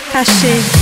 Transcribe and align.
cachê. 0.00 0.77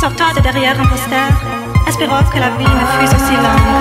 sortant 0.00 0.34
de 0.34 0.40
derrière 0.40 0.78
un 0.78 0.86
poster, 0.86 1.28
espérant 1.88 2.22
que 2.24 2.38
la 2.38 2.50
vie 2.50 2.64
ne 2.64 3.06
fût 3.06 3.14
aussi 3.14 3.36
longue. 3.36 3.72